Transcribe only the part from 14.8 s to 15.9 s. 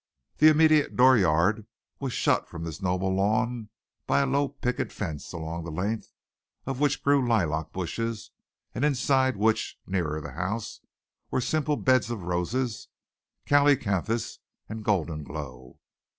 golden glow.